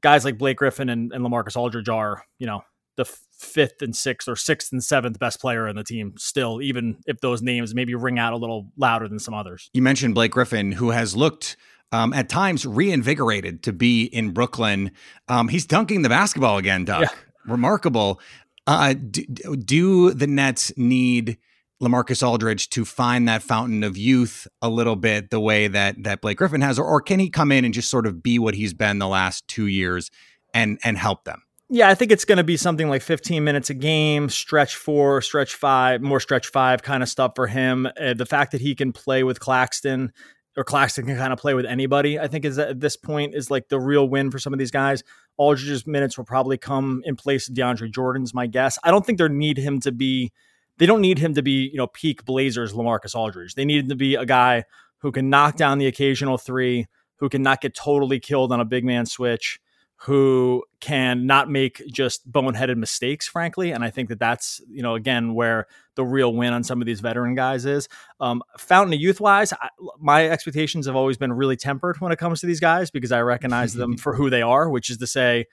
guys 0.00 0.24
like 0.24 0.38
Blake 0.38 0.58
Griffin 0.58 0.88
and, 0.88 1.12
and 1.12 1.24
LaMarcus 1.24 1.56
Aldridge 1.56 1.88
are 1.88 2.24
you 2.38 2.46
know 2.46 2.62
the 2.96 3.04
fifth 3.04 3.80
and 3.80 3.96
sixth 3.96 4.28
or 4.28 4.36
sixth 4.36 4.72
and 4.72 4.84
seventh 4.84 5.18
best 5.18 5.40
player 5.40 5.66
in 5.66 5.76
the 5.76 5.84
team 5.84 6.12
still, 6.18 6.60
even 6.60 6.98
if 7.06 7.20
those 7.20 7.40
names 7.40 7.74
maybe 7.74 7.94
ring 7.94 8.18
out 8.18 8.34
a 8.34 8.36
little 8.36 8.70
louder 8.76 9.08
than 9.08 9.18
some 9.18 9.32
others. 9.32 9.70
You 9.72 9.80
mentioned 9.80 10.14
Blake 10.14 10.32
Griffin, 10.32 10.72
who 10.72 10.90
has 10.90 11.16
looked 11.16 11.56
um, 11.92 12.12
at 12.12 12.28
times 12.28 12.66
reinvigorated 12.66 13.62
to 13.64 13.72
be 13.72 14.04
in 14.04 14.30
Brooklyn. 14.30 14.92
Um, 15.28 15.48
he's 15.48 15.66
dunking 15.66 16.02
the 16.02 16.08
basketball 16.08 16.58
again, 16.58 16.84
Doug. 16.84 17.02
Yeah. 17.02 17.08
Remarkable. 17.46 18.20
Uh, 18.66 18.94
do, 18.94 19.24
do, 19.56 20.10
the 20.12 20.26
Nets 20.26 20.72
need 20.76 21.38
LaMarcus 21.82 22.26
Aldridge 22.26 22.68
to 22.70 22.84
find 22.84 23.26
that 23.26 23.42
fountain 23.42 23.82
of 23.82 23.96
youth 23.96 24.46
a 24.60 24.68
little 24.68 24.96
bit 24.96 25.30
the 25.30 25.40
way 25.40 25.66
that 25.66 26.02
that 26.04 26.20
Blake 26.20 26.38
Griffin 26.38 26.60
has, 26.60 26.78
or, 26.78 26.84
or 26.84 27.00
can 27.00 27.18
he 27.18 27.30
come 27.30 27.50
in 27.50 27.64
and 27.64 27.72
just 27.72 27.90
sort 27.90 28.06
of 28.06 28.22
be 28.22 28.38
what 28.38 28.54
he's 28.54 28.74
been 28.74 28.98
the 28.98 29.08
last 29.08 29.48
two 29.48 29.66
years 29.66 30.10
and 30.52 30.78
and 30.84 30.98
help 30.98 31.24
them? 31.24 31.42
Yeah, 31.72 31.88
I 31.88 31.94
think 31.94 32.10
it's 32.10 32.24
going 32.24 32.38
to 32.38 32.44
be 32.44 32.56
something 32.56 32.88
like 32.88 33.00
15 33.00 33.44
minutes 33.44 33.70
a 33.70 33.74
game, 33.74 34.28
stretch 34.28 34.74
four, 34.74 35.22
stretch 35.22 35.54
five, 35.54 36.02
more 36.02 36.18
stretch 36.18 36.48
five 36.48 36.82
kind 36.82 37.00
of 37.00 37.08
stuff 37.08 37.32
for 37.36 37.46
him. 37.46 37.86
Uh, 37.98 38.12
the 38.12 38.26
fact 38.26 38.50
that 38.52 38.60
he 38.60 38.74
can 38.74 38.92
play 38.92 39.22
with 39.22 39.38
Claxton 39.38 40.12
or 40.56 40.64
Claxton 40.64 41.06
can 41.06 41.16
kind 41.16 41.32
of 41.32 41.38
play 41.38 41.54
with 41.54 41.64
anybody, 41.64 42.18
I 42.18 42.26
think 42.26 42.44
is 42.44 42.58
at 42.58 42.80
this 42.80 42.96
point 42.96 43.34
is 43.34 43.50
like 43.50 43.68
the 43.68 43.78
real 43.78 44.08
win 44.08 44.30
for 44.30 44.38
some 44.38 44.52
of 44.52 44.58
these 44.58 44.70
guys. 44.70 45.02
Aldridge's 45.36 45.86
minutes 45.86 46.18
will 46.18 46.24
probably 46.24 46.58
come 46.58 47.02
in 47.04 47.16
place 47.16 47.48
of 47.48 47.54
DeAndre 47.54 47.90
Jordan's, 47.92 48.34
my 48.34 48.46
guess. 48.46 48.78
I 48.82 48.90
don't 48.90 49.06
think 49.06 49.18
they 49.18 49.28
need 49.28 49.58
him 49.58 49.80
to 49.80 49.92
be, 49.92 50.32
they 50.78 50.86
don't 50.86 51.00
need 51.00 51.18
him 51.18 51.34
to 51.34 51.42
be, 51.42 51.70
you 51.72 51.76
know, 51.76 51.86
peak 51.86 52.24
Blazers 52.24 52.72
LaMarcus 52.72 53.14
Aldridge. 53.14 53.54
They 53.54 53.64
need 53.64 53.84
him 53.84 53.88
to 53.90 53.96
be 53.96 54.16
a 54.16 54.26
guy 54.26 54.64
who 54.98 55.12
can 55.12 55.30
knock 55.30 55.56
down 55.56 55.78
the 55.78 55.86
occasional 55.86 56.36
three, 56.36 56.86
who 57.16 57.28
can 57.28 57.42
not 57.42 57.60
get 57.60 57.74
totally 57.74 58.18
killed 58.18 58.52
on 58.52 58.60
a 58.60 58.64
big 58.64 58.84
man 58.84 59.06
switch 59.06 59.60
who 60.04 60.64
can 60.80 61.26
not 61.26 61.50
make 61.50 61.82
just 61.92 62.30
boneheaded 62.30 62.76
mistakes, 62.76 63.28
frankly. 63.28 63.70
And 63.70 63.84
I 63.84 63.90
think 63.90 64.08
that 64.08 64.18
that's, 64.18 64.60
you 64.66 64.82
know, 64.82 64.94
again, 64.94 65.34
where 65.34 65.66
the 65.94 66.04
real 66.04 66.32
win 66.32 66.54
on 66.54 66.64
some 66.64 66.80
of 66.80 66.86
these 66.86 67.00
veteran 67.00 67.34
guys 67.34 67.66
is. 67.66 67.86
Um, 68.18 68.42
Fountain 68.56 68.94
of 68.94 69.00
Youth 69.00 69.20
wise, 69.20 69.52
I, 69.52 69.68
my 69.98 70.26
expectations 70.26 70.86
have 70.86 70.96
always 70.96 71.18
been 71.18 71.34
really 71.34 71.56
tempered 71.56 72.00
when 72.00 72.12
it 72.12 72.18
comes 72.18 72.40
to 72.40 72.46
these 72.46 72.60
guys 72.60 72.90
because 72.90 73.12
I 73.12 73.20
recognize 73.20 73.74
them 73.74 73.96
for 73.98 74.14
who 74.14 74.30
they 74.30 74.40
are, 74.40 74.70
which 74.70 74.88
is 74.88 74.96
to 74.98 75.06
say, 75.06 75.44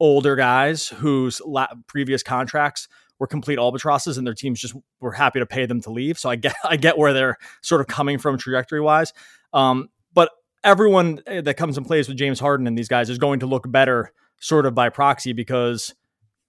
older 0.00 0.34
guys 0.34 0.88
whose 0.88 1.40
la- 1.46 1.68
previous 1.86 2.24
contracts 2.24 2.88
were 3.20 3.28
complete 3.28 3.56
albatrosses 3.56 4.18
and 4.18 4.26
their 4.26 4.34
teams 4.34 4.58
just 4.58 4.74
were 5.00 5.12
happy 5.12 5.38
to 5.38 5.46
pay 5.46 5.64
them 5.64 5.80
to 5.80 5.90
leave. 5.90 6.18
So 6.18 6.28
I 6.28 6.34
get 6.34 6.56
I 6.64 6.76
get 6.76 6.98
where 6.98 7.12
they're 7.12 7.36
sort 7.60 7.80
of 7.80 7.86
coming 7.86 8.18
from 8.18 8.36
trajectory 8.36 8.80
wise. 8.80 9.12
Um, 9.52 9.90
everyone 10.64 11.20
eh, 11.26 11.40
that 11.40 11.54
comes 11.54 11.76
and 11.76 11.86
plays 11.86 12.08
with 12.08 12.16
James 12.16 12.40
Harden 12.40 12.66
and 12.66 12.76
these 12.76 12.88
guys 12.88 13.10
is 13.10 13.18
going 13.18 13.40
to 13.40 13.46
look 13.46 13.70
better 13.70 14.12
sort 14.40 14.66
of 14.66 14.74
by 14.74 14.88
proxy 14.88 15.32
because 15.32 15.94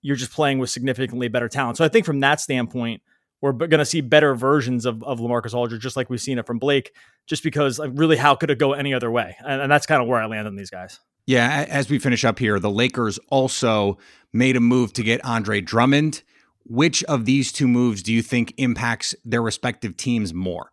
you're 0.02 0.16
just 0.16 0.32
playing 0.32 0.60
with 0.60 0.70
significantly 0.70 1.28
better 1.28 1.48
talent. 1.48 1.78
So 1.78 1.86
I 1.86 1.88
think 1.88 2.06
from 2.06 2.20
that 2.20 2.40
standpoint, 2.42 3.02
we're 3.42 3.52
going 3.52 3.80
to 3.80 3.86
see 3.86 4.02
better 4.02 4.36
versions 4.36 4.86
of, 4.86 5.04
of 5.04 5.20
LaMarcus 5.20 5.54
Aldridge, 5.54 5.82
just 5.82 5.98
like 5.98 6.10
we've 6.10 6.22
seen 6.22 6.38
it 6.38 6.48
from 6.48 6.60
Blake, 6.60 6.94
just 7.28 7.44
because 7.44 7.78
like, 7.78 7.92
really, 7.94 8.16
how 8.16 8.36
could 8.36 8.50
it 8.50 8.58
go 8.58 8.74
any 8.74 8.94
other 8.94 9.12
way? 9.12 9.36
And, 9.46 9.62
and 9.62 9.72
that's 9.72 9.86
kind 9.86 10.02
of 10.02 10.08
where 10.08 10.22
I 10.22 10.26
land 10.28 10.48
on 10.48 10.56
these 10.56 10.70
guys. 10.70 11.00
Yeah. 11.26 11.66
As 11.70 11.90
we 11.90 12.00
finish 12.00 12.26
up 12.26 12.40
here, 12.40 12.60
the 12.60 12.70
Lakers 12.70 13.20
also 13.30 13.98
made 14.32 14.56
a 14.56 14.60
move 14.60 14.94
to 14.94 15.04
get 15.04 15.24
Andre 15.26 15.62
Drummond. 15.62 16.24
Which 16.66 17.04
of 17.06 17.26
these 17.26 17.52
two 17.52 17.68
moves 17.68 18.02
do 18.02 18.14
you 18.14 18.22
think 18.22 18.54
impacts 18.58 19.14
their 19.26 19.42
respective 19.42 19.98
teams 19.98 20.34
more? 20.34 20.73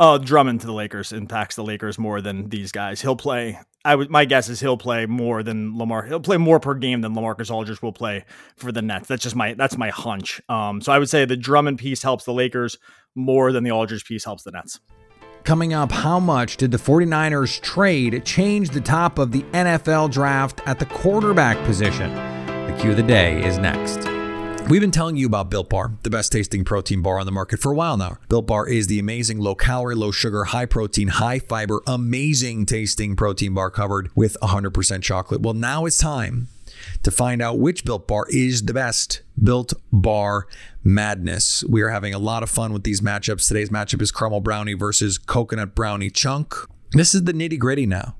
Uh, 0.00 0.18
Drummond 0.18 0.60
to 0.60 0.66
the 0.66 0.72
Lakers 0.72 1.12
impacts 1.12 1.54
the 1.54 1.62
Lakers 1.62 1.98
more 1.98 2.20
than 2.20 2.48
these 2.48 2.72
guys. 2.72 3.00
He'll 3.00 3.14
play. 3.16 3.60
I 3.84 3.94
would. 3.94 4.10
My 4.10 4.24
guess 4.24 4.48
is 4.48 4.60
he'll 4.60 4.76
play 4.76 5.06
more 5.06 5.42
than 5.42 5.78
Lamar. 5.78 6.04
He'll 6.04 6.20
play 6.20 6.36
more 6.36 6.58
per 6.58 6.74
game 6.74 7.00
than 7.00 7.14
LaMarcus 7.14 7.50
Aldridge 7.50 7.80
will 7.80 7.92
play 7.92 8.24
for 8.56 8.72
the 8.72 8.82
Nets. 8.82 9.06
That's 9.06 9.22
just 9.22 9.36
my. 9.36 9.54
That's 9.54 9.78
my 9.78 9.90
hunch. 9.90 10.40
Um. 10.48 10.80
So 10.80 10.92
I 10.92 10.98
would 10.98 11.08
say 11.08 11.24
the 11.24 11.36
Drummond 11.36 11.78
piece 11.78 12.02
helps 12.02 12.24
the 12.24 12.32
Lakers 12.32 12.76
more 13.14 13.52
than 13.52 13.62
the 13.62 13.70
Aldridge 13.70 14.04
piece 14.04 14.24
helps 14.24 14.42
the 14.42 14.50
Nets. 14.50 14.80
Coming 15.44 15.74
up, 15.74 15.92
how 15.92 16.18
much 16.18 16.56
did 16.56 16.70
the 16.70 16.78
49ers 16.78 17.60
trade 17.60 18.24
change 18.24 18.70
the 18.70 18.80
top 18.80 19.18
of 19.18 19.30
the 19.30 19.42
NFL 19.52 20.10
draft 20.10 20.60
at 20.64 20.78
the 20.78 20.86
quarterback 20.86 21.62
position? 21.66 22.12
The 22.66 22.76
cue 22.80 22.92
of 22.92 22.96
the 22.96 23.02
day 23.02 23.44
is 23.44 23.58
next. 23.58 24.13
We've 24.66 24.80
been 24.80 24.90
telling 24.90 25.16
you 25.16 25.26
about 25.26 25.50
Built 25.50 25.68
Bar, 25.68 25.92
the 26.04 26.10
best 26.10 26.32
tasting 26.32 26.64
protein 26.64 27.02
bar 27.02 27.18
on 27.18 27.26
the 27.26 27.32
market 27.32 27.60
for 27.60 27.70
a 27.70 27.74
while 27.74 27.98
now. 27.98 28.16
Built 28.30 28.46
Bar 28.46 28.66
is 28.66 28.86
the 28.86 28.98
amazing 28.98 29.38
low 29.38 29.54
calorie, 29.54 29.94
low 29.94 30.10
sugar, 30.10 30.44
high 30.44 30.64
protein, 30.64 31.08
high 31.08 31.38
fiber, 31.38 31.82
amazing 31.86 32.64
tasting 32.64 33.14
protein 33.14 33.52
bar 33.52 33.70
covered 33.70 34.10
with 34.16 34.38
100% 34.42 35.02
chocolate. 35.02 35.42
Well, 35.42 35.52
now 35.52 35.84
it's 35.84 35.98
time 35.98 36.48
to 37.02 37.10
find 37.10 37.42
out 37.42 37.58
which 37.58 37.84
Built 37.84 38.08
Bar 38.08 38.26
is 38.30 38.62
the 38.62 38.72
best. 38.72 39.20
Built 39.40 39.74
Bar 39.92 40.48
Madness. 40.82 41.62
We 41.64 41.82
are 41.82 41.90
having 41.90 42.14
a 42.14 42.18
lot 42.18 42.42
of 42.42 42.48
fun 42.48 42.72
with 42.72 42.84
these 42.84 43.02
matchups. 43.02 43.46
Today's 43.46 43.68
matchup 43.68 44.00
is 44.00 44.10
caramel 44.10 44.40
brownie 44.40 44.72
versus 44.72 45.18
coconut 45.18 45.74
brownie 45.74 46.10
chunk. 46.10 46.54
This 46.92 47.14
is 47.14 47.24
the 47.24 47.34
nitty 47.34 47.58
gritty 47.58 47.84
now 47.84 48.16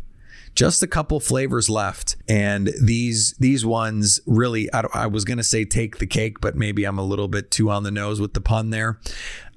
just 0.55 0.83
a 0.83 0.87
couple 0.87 1.21
flavors 1.21 1.69
left. 1.69 2.17
And 2.29 2.73
these 2.81 3.35
these 3.39 3.65
ones 3.65 4.21
really 4.27 4.73
I, 4.73 4.85
I 4.93 5.07
was 5.07 5.25
to 5.39 5.45
say 5.45 5.65
take 5.65 5.99
the 5.99 6.07
cake 6.07 6.41
but 6.41 6.55
maybe 6.55 6.85
i'm 6.85 6.99
a 6.99 7.03
little 7.03 7.29
bit 7.29 7.51
too 7.51 7.71
on 7.71 7.83
the 7.83 7.91
nose 7.91 8.21
with 8.21 8.35
the 8.35 8.41
pun 8.41 8.71
there 8.71 8.99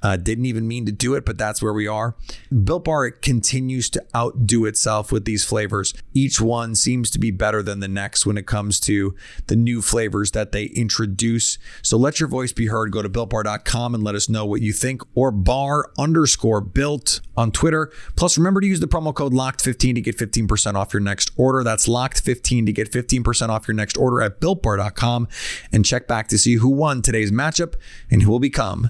uh, 0.01 0.17
didn't 0.17 0.45
even 0.45 0.67
mean 0.67 0.85
to 0.85 0.91
do 0.91 1.15
it, 1.15 1.25
but 1.25 1.37
that's 1.37 1.61
where 1.61 1.73
we 1.73 1.87
are. 1.87 2.15
Built 2.63 2.85
Bar 2.85 3.11
continues 3.11 3.89
to 3.91 4.03
outdo 4.15 4.65
itself 4.65 5.11
with 5.11 5.25
these 5.25 5.43
flavors. 5.43 5.93
Each 6.13 6.39
one 6.39 6.75
seems 6.75 7.09
to 7.11 7.19
be 7.19 7.31
better 7.31 7.63
than 7.63 7.79
the 7.79 7.87
next 7.87 8.25
when 8.25 8.37
it 8.37 8.47
comes 8.47 8.79
to 8.81 9.15
the 9.47 9.55
new 9.55 9.81
flavors 9.81 10.31
that 10.31 10.51
they 10.51 10.65
introduce. 10.65 11.57
So 11.81 11.97
let 11.97 12.19
your 12.19 12.29
voice 12.29 12.53
be 12.53 12.67
heard. 12.67 12.91
Go 12.91 13.01
to 13.01 13.09
builtbar.com 13.09 13.95
and 13.95 14.03
let 14.03 14.15
us 14.15 14.29
know 14.29 14.45
what 14.45 14.61
you 14.61 14.73
think, 14.73 15.01
or 15.15 15.31
bar 15.31 15.91
underscore 15.97 16.61
built 16.61 17.21
on 17.35 17.51
Twitter. 17.51 17.91
Plus, 18.15 18.37
remember 18.37 18.61
to 18.61 18.67
use 18.67 18.79
the 18.79 18.87
promo 18.87 19.13
code 19.13 19.33
LOCKED15 19.33 19.95
to 19.95 20.01
get 20.01 20.17
15% 20.17 20.75
off 20.75 20.93
your 20.93 21.01
next 21.01 21.31
order. 21.37 21.63
That's 21.63 21.87
LOCKED15 21.87 22.65
to 22.65 22.71
get 22.71 22.91
15% 22.91 23.49
off 23.49 23.67
your 23.67 23.75
next 23.75 23.97
order 23.97 24.21
at 24.21 24.39
builtbar.com 24.39 25.27
and 25.71 25.85
check 25.85 26.07
back 26.07 26.27
to 26.29 26.37
see 26.37 26.55
who 26.55 26.69
won 26.69 27.01
today's 27.01 27.31
matchup 27.31 27.75
and 28.09 28.21
who 28.21 28.31
will 28.31 28.39
become 28.39 28.89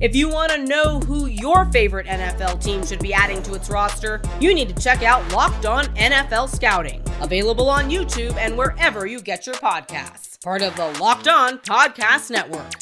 If 0.00 0.16
you 0.16 0.28
want 0.28 0.50
to 0.50 0.58
know 0.58 0.98
who 0.98 1.26
your 1.26 1.66
favorite 1.66 2.08
NFL 2.08 2.62
team 2.62 2.84
should 2.84 2.98
be 2.98 3.14
adding 3.14 3.40
to 3.44 3.54
its 3.54 3.70
roster, 3.70 4.20
you 4.40 4.52
need 4.52 4.74
to 4.74 4.82
check 4.82 5.04
out 5.04 5.32
Locked 5.32 5.66
On 5.66 5.84
NFL 5.94 6.48
Scouting, 6.48 7.00
available 7.20 7.70
on 7.70 7.88
YouTube 7.88 8.36
and 8.36 8.58
wherever 8.58 9.06
you 9.06 9.20
get 9.20 9.46
your 9.46 9.54
podcasts. 9.54 10.42
Part 10.42 10.62
of 10.62 10.74
the 10.74 10.90
Locked 11.00 11.28
On 11.28 11.58
Podcast 11.58 12.28
Network. 12.32 12.72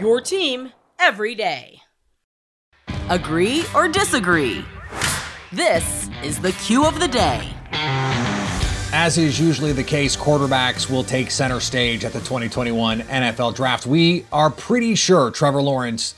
Your 0.00 0.22
team 0.22 0.72
every 0.98 1.34
day. 1.34 1.82
Agree 3.10 3.64
or 3.74 3.86
disagree? 3.86 4.64
This 5.52 6.08
is 6.24 6.40
the 6.40 6.52
cue 6.52 6.86
of 6.86 6.98
the 7.00 7.08
day. 7.08 7.50
As 8.94 9.18
is 9.18 9.38
usually 9.38 9.72
the 9.72 9.84
case, 9.84 10.16
quarterbacks 10.16 10.90
will 10.90 11.04
take 11.04 11.30
center 11.30 11.60
stage 11.60 12.06
at 12.06 12.14
the 12.14 12.20
2021 12.20 13.00
NFL 13.00 13.54
Draft. 13.54 13.86
We 13.86 14.24
are 14.32 14.48
pretty 14.48 14.94
sure 14.94 15.30
Trevor 15.30 15.62
Lawrence 15.62 16.14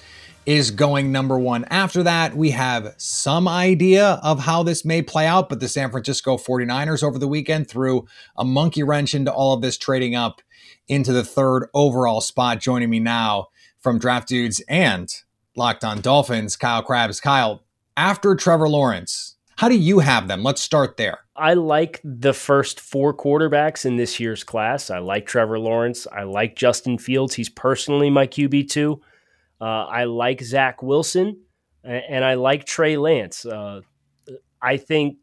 is 0.47 0.71
going 0.71 1.11
number 1.13 1.39
one. 1.39 1.65
After 1.67 2.03
that, 2.03 2.37
we 2.37 2.51
have 2.51 2.95
some 2.97 3.49
idea 3.49 4.21
of 4.23 4.41
how 4.41 4.63
this 4.63 4.85
may 4.85 5.03
play 5.03 5.27
out, 5.27 5.49
but 5.49 5.61
the 5.61 5.69
San 5.69 5.91
Francisco 5.91 6.37
49ers 6.37 7.03
over 7.03 7.19
the 7.19 7.29
weekend 7.29 7.69
threw 7.69 8.07
a 8.37 8.45
monkey 8.45 8.83
wrench 8.83 9.15
into 9.15 9.33
all 9.33 9.55
of 9.55 9.63
this, 9.63 9.79
trading 9.79 10.15
up 10.15 10.43
into 10.89 11.13
the 11.13 11.25
third 11.25 11.69
overall 11.75 12.21
spot. 12.21 12.61
Joining 12.61 12.91
me 12.91 13.01
now 13.01 13.49
from 13.81 13.99
Draft 13.99 14.29
Dudes 14.29 14.61
and 14.69 15.13
Locked 15.57 15.85
on 15.85 16.01
Dolphins, 16.01 16.57
Kyle 16.57 16.83
Crabbs. 16.83 17.21
Kyle, 17.21 17.63
after 17.97 18.35
Trevor 18.35 18.69
Lawrence, 18.69 19.37
how 19.57 19.69
do 19.69 19.77
you 19.77 20.01
have 20.01 20.27
them? 20.27 20.43
Let's 20.43 20.61
start 20.61 20.97
there. 20.97 21.21
I 21.37 21.55
like 21.55 22.01
the 22.03 22.33
first 22.33 22.81
four 22.81 23.15
quarterbacks 23.15 23.85
in 23.85 23.97
this 23.97 24.19
year's 24.19 24.43
class. 24.43 24.91
I 24.91 24.99
like 24.99 25.27
Trevor 25.27 25.61
Lawrence. 25.61 26.09
I 26.13 26.25
like 26.25 26.57
Justin 26.57 26.99
Fields. 26.99 27.35
He's 27.35 27.49
personally 27.49 28.11
my 28.11 28.27
QB2. 28.27 29.01
Uh, 29.65 29.87
I 29.87 30.05
like 30.05 30.43
Zach 30.43 30.83
Wilson. 30.83 31.39
and 31.83 32.23
I 32.23 32.35
like 32.35 32.67
Trey 32.67 32.99
Lance. 32.99 33.47
Uh, 33.47 33.81
I 34.61 34.77
think 34.77 35.17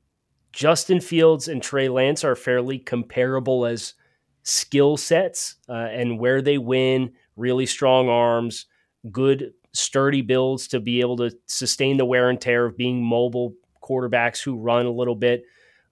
Justin 0.52 1.00
Fields 1.00 1.48
and 1.48 1.62
Trey 1.62 1.90
Lance 1.90 2.24
are 2.24 2.36
fairly 2.36 2.80
comparable 2.80 3.66
as 3.68 3.94
skill 4.42 4.98
sets 4.98 5.58
uh, 5.70 5.74
and 5.74 6.20
where 6.20 6.42
they 6.42 6.58
win. 6.58 7.12
Really 7.36 7.68
strong 7.68 8.10
arms, 8.10 8.66
good 9.12 9.54
sturdy 9.74 10.22
builds 10.22 10.68
to 10.70 10.80
be 10.80 11.02
able 11.02 11.18
to 11.18 11.32
sustain 11.46 11.98
the 11.98 12.06
wear 12.06 12.30
and 12.30 12.42
tear 12.42 12.66
of 12.66 12.76
being 12.76 13.04
mobile 13.04 13.54
quarterbacks 13.84 14.44
who 14.44 14.56
run 14.56 14.88
a 14.88 14.92
little 14.92 15.16
bit. 15.16 15.44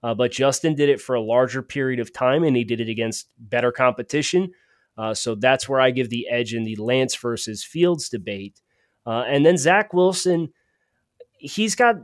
Uh, 0.02 0.14
but 0.14 0.32
Justin 0.32 0.74
did 0.74 0.88
it 0.88 1.00
for 1.00 1.14
a 1.14 1.20
larger 1.20 1.62
period 1.62 2.00
of 2.00 2.12
time, 2.12 2.42
and 2.42 2.56
he 2.56 2.64
did 2.64 2.80
it 2.80 2.88
against 2.88 3.28
better 3.38 3.70
competition. 3.70 4.50
Uh, 4.98 5.14
so 5.14 5.34
that's 5.34 5.68
where 5.68 5.80
I 5.80 5.90
give 5.90 6.10
the 6.10 6.28
edge 6.28 6.54
in 6.54 6.64
the 6.64 6.76
Lance 6.76 7.14
versus 7.16 7.64
Fields 7.64 8.08
debate. 8.08 8.60
Uh, 9.06 9.24
and 9.26 9.46
then 9.46 9.56
Zach 9.56 9.94
Wilson, 9.94 10.52
he's 11.38 11.74
got 11.74 11.96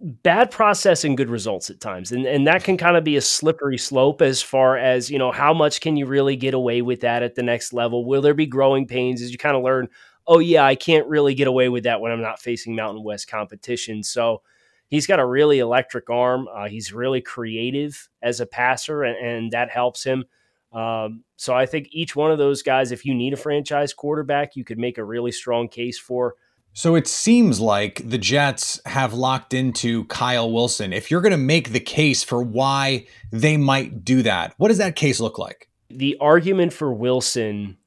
bad 0.00 0.50
process 0.50 1.04
and 1.04 1.16
good 1.16 1.28
results 1.28 1.68
at 1.68 1.80
times. 1.80 2.10
And, 2.10 2.24
and 2.24 2.46
that 2.46 2.64
can 2.64 2.78
kind 2.78 2.96
of 2.96 3.04
be 3.04 3.16
a 3.16 3.20
slippery 3.20 3.76
slope 3.76 4.22
as 4.22 4.40
far 4.40 4.78
as, 4.78 5.10
you 5.10 5.18
know, 5.18 5.30
how 5.30 5.52
much 5.52 5.82
can 5.82 5.96
you 5.96 6.06
really 6.06 6.36
get 6.36 6.54
away 6.54 6.80
with 6.80 7.00
that 7.00 7.22
at 7.22 7.34
the 7.34 7.42
next 7.42 7.74
level? 7.74 8.06
Will 8.06 8.22
there 8.22 8.32
be 8.32 8.46
growing 8.46 8.86
pains 8.86 9.20
as 9.20 9.30
you 9.30 9.36
kind 9.36 9.56
of 9.56 9.62
learn, 9.62 9.88
oh, 10.26 10.38
yeah, 10.38 10.64
I 10.64 10.74
can't 10.74 11.06
really 11.06 11.34
get 11.34 11.48
away 11.48 11.68
with 11.68 11.84
that 11.84 12.00
when 12.00 12.12
I'm 12.12 12.22
not 12.22 12.40
facing 12.40 12.74
Mountain 12.74 13.04
West 13.04 13.28
competition. 13.28 14.02
So 14.02 14.40
he's 14.88 15.06
got 15.06 15.20
a 15.20 15.26
really 15.26 15.58
electric 15.58 16.08
arm. 16.08 16.48
Uh, 16.48 16.68
he's 16.68 16.92
really 16.92 17.20
creative 17.20 18.08
as 18.22 18.40
a 18.40 18.46
passer, 18.46 19.02
and, 19.02 19.16
and 19.16 19.52
that 19.52 19.70
helps 19.70 20.02
him. 20.02 20.24
Um, 20.72 21.24
so 21.40 21.54
I 21.54 21.64
think 21.64 21.88
each 21.90 22.14
one 22.14 22.30
of 22.30 22.36
those 22.36 22.62
guys, 22.62 22.92
if 22.92 23.06
you 23.06 23.14
need 23.14 23.32
a 23.32 23.36
franchise 23.38 23.94
quarterback, 23.94 24.56
you 24.56 24.62
could 24.62 24.78
make 24.78 24.98
a 24.98 25.04
really 25.04 25.32
strong 25.32 25.68
case 25.68 25.98
for. 25.98 26.34
So 26.74 26.96
it 26.96 27.08
seems 27.08 27.58
like 27.58 28.02
the 28.06 28.18
Jets 28.18 28.78
have 28.84 29.14
locked 29.14 29.54
into 29.54 30.04
Kyle 30.04 30.52
Wilson. 30.52 30.92
If 30.92 31.10
you're 31.10 31.22
going 31.22 31.30
to 31.30 31.38
make 31.38 31.72
the 31.72 31.80
case 31.80 32.22
for 32.22 32.42
why 32.42 33.06
they 33.32 33.56
might 33.56 34.04
do 34.04 34.20
that, 34.20 34.52
what 34.58 34.68
does 34.68 34.76
that 34.76 34.96
case 34.96 35.18
look 35.18 35.38
like? 35.38 35.70
The 35.88 36.14
argument 36.20 36.74
for 36.74 36.92
Wilson 36.92 37.78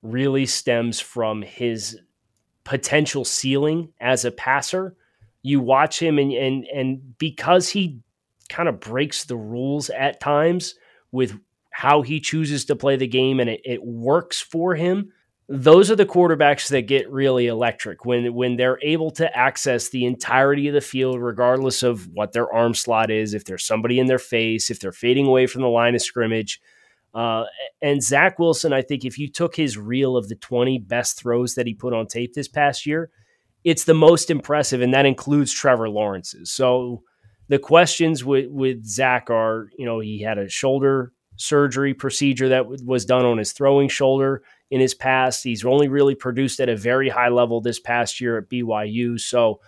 really 0.00 0.46
stems 0.46 0.98
from 0.98 1.42
his 1.42 2.00
potential 2.64 3.26
ceiling 3.26 3.92
as 4.00 4.24
a 4.24 4.30
passer. 4.30 4.96
You 5.42 5.60
watch 5.60 6.00
him 6.00 6.18
and 6.18 6.32
and 6.32 6.64
and 6.74 7.18
because 7.18 7.68
he 7.68 8.00
kind 8.48 8.70
of 8.70 8.80
breaks 8.80 9.24
the 9.24 9.36
rules 9.36 9.90
at 9.90 10.18
times 10.18 10.76
with 11.10 11.38
how 11.72 12.02
he 12.02 12.20
chooses 12.20 12.64
to 12.66 12.76
play 12.76 12.96
the 12.96 13.06
game 13.06 13.40
and 13.40 13.50
it, 13.50 13.60
it 13.64 13.82
works 13.82 14.40
for 14.40 14.74
him 14.74 15.10
those 15.48 15.90
are 15.90 15.96
the 15.96 16.06
quarterbacks 16.06 16.68
that 16.68 16.86
get 16.86 17.10
really 17.10 17.46
electric 17.46 18.04
when 18.04 18.32
when 18.32 18.56
they're 18.56 18.78
able 18.82 19.10
to 19.10 19.36
access 19.36 19.88
the 19.88 20.06
entirety 20.06 20.68
of 20.68 20.74
the 20.74 20.80
field 20.80 21.20
regardless 21.20 21.82
of 21.82 22.08
what 22.08 22.32
their 22.32 22.50
arm 22.52 22.74
slot 22.74 23.10
is 23.10 23.34
if 23.34 23.44
there's 23.44 23.64
somebody 23.64 23.98
in 23.98 24.06
their 24.06 24.18
face 24.18 24.70
if 24.70 24.78
they're 24.80 24.92
fading 24.92 25.26
away 25.26 25.46
from 25.46 25.62
the 25.62 25.68
line 25.68 25.94
of 25.94 26.02
scrimmage. 26.02 26.60
Uh, 27.12 27.44
and 27.82 28.02
zach 28.02 28.38
wilson 28.38 28.72
i 28.72 28.80
think 28.80 29.04
if 29.04 29.18
you 29.18 29.28
took 29.28 29.54
his 29.54 29.76
reel 29.76 30.16
of 30.16 30.30
the 30.30 30.36
20 30.36 30.78
best 30.78 31.18
throws 31.18 31.54
that 31.54 31.66
he 31.66 31.74
put 31.74 31.92
on 31.92 32.06
tape 32.06 32.32
this 32.32 32.48
past 32.48 32.86
year 32.86 33.10
it's 33.64 33.84
the 33.84 33.92
most 33.92 34.30
impressive 34.30 34.80
and 34.80 34.94
that 34.94 35.04
includes 35.04 35.52
trevor 35.52 35.90
lawrence's 35.90 36.50
so 36.50 37.02
the 37.48 37.58
questions 37.58 38.24
with 38.24 38.46
with 38.48 38.82
zach 38.86 39.28
are 39.28 39.68
you 39.76 39.84
know 39.84 40.00
he 40.00 40.22
had 40.22 40.38
a 40.38 40.48
shoulder 40.48 41.12
surgery 41.42 41.92
procedure 41.92 42.48
that 42.48 42.66
was 42.84 43.04
done 43.04 43.24
on 43.24 43.38
his 43.38 43.52
throwing 43.52 43.88
shoulder 43.88 44.42
in 44.70 44.80
his 44.80 44.94
past. 44.94 45.42
He's 45.42 45.64
only 45.64 45.88
really 45.88 46.14
produced 46.14 46.60
at 46.60 46.68
a 46.68 46.76
very 46.76 47.08
high 47.08 47.28
level 47.28 47.60
this 47.60 47.80
past 47.80 48.20
year 48.20 48.38
at 48.38 48.48
BYU. 48.48 49.20
So 49.20 49.60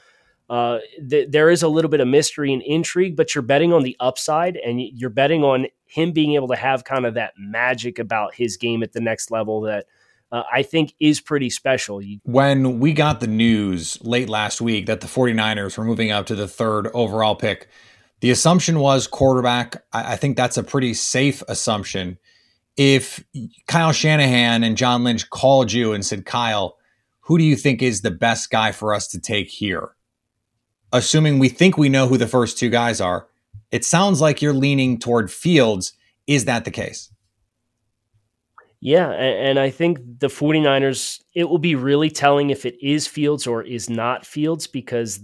uh, 0.48 0.78
th- 1.08 1.30
there 1.30 1.50
is 1.50 1.62
a 1.62 1.68
little 1.68 1.90
bit 1.90 2.00
of 2.00 2.08
mystery 2.08 2.52
and 2.52 2.62
intrigue, 2.62 3.16
but 3.16 3.34
you're 3.34 3.42
betting 3.42 3.72
on 3.72 3.82
the 3.82 3.96
upside 3.98 4.56
and 4.56 4.80
you're 4.80 5.10
betting 5.10 5.42
on 5.42 5.66
him 5.84 6.12
being 6.12 6.34
able 6.34 6.48
to 6.48 6.56
have 6.56 6.84
kind 6.84 7.06
of 7.06 7.14
that 7.14 7.34
magic 7.38 7.98
about 7.98 8.34
his 8.34 8.56
game 8.56 8.82
at 8.82 8.92
the 8.92 9.00
next 9.00 9.30
level 9.30 9.62
that. 9.62 9.86
Uh, 10.32 10.42
I 10.52 10.64
think 10.64 10.94
is 10.98 11.20
pretty 11.20 11.48
special. 11.48 12.02
When 12.24 12.80
we 12.80 12.92
got 12.92 13.20
the 13.20 13.28
news 13.28 14.02
late 14.02 14.28
last 14.28 14.60
week 14.60 14.86
that 14.86 15.00
the 15.00 15.06
49ers 15.06 15.78
were 15.78 15.84
moving 15.84 16.10
up 16.10 16.26
to 16.26 16.34
the 16.34 16.48
third 16.48 16.88
overall 16.92 17.36
pick, 17.36 17.68
the 18.24 18.30
assumption 18.30 18.78
was 18.78 19.06
quarterback. 19.06 19.84
I, 19.92 20.14
I 20.14 20.16
think 20.16 20.34
that's 20.34 20.56
a 20.56 20.62
pretty 20.62 20.94
safe 20.94 21.42
assumption. 21.46 22.16
If 22.74 23.22
Kyle 23.66 23.92
Shanahan 23.92 24.64
and 24.64 24.78
John 24.78 25.04
Lynch 25.04 25.28
called 25.28 25.70
you 25.70 25.92
and 25.92 26.02
said, 26.02 26.24
Kyle, 26.24 26.78
who 27.20 27.36
do 27.36 27.44
you 27.44 27.54
think 27.54 27.82
is 27.82 28.00
the 28.00 28.10
best 28.10 28.48
guy 28.48 28.72
for 28.72 28.94
us 28.94 29.08
to 29.08 29.20
take 29.20 29.50
here? 29.50 29.90
Assuming 30.90 31.38
we 31.38 31.50
think 31.50 31.76
we 31.76 31.90
know 31.90 32.08
who 32.08 32.16
the 32.16 32.26
first 32.26 32.56
two 32.56 32.70
guys 32.70 32.98
are, 32.98 33.26
it 33.70 33.84
sounds 33.84 34.22
like 34.22 34.40
you're 34.40 34.54
leaning 34.54 34.98
toward 34.98 35.30
Fields. 35.30 35.92
Is 36.26 36.46
that 36.46 36.64
the 36.64 36.70
case? 36.70 37.12
Yeah, 38.80 39.10
and 39.10 39.58
I 39.58 39.68
think 39.68 39.98
the 40.20 40.28
49ers, 40.28 41.20
it 41.34 41.50
will 41.50 41.58
be 41.58 41.74
really 41.74 42.08
telling 42.08 42.48
if 42.48 42.64
it 42.64 42.82
is 42.82 43.06
Fields 43.06 43.46
or 43.46 43.62
is 43.62 43.90
not 43.90 44.24
Fields 44.24 44.66
because 44.66 45.20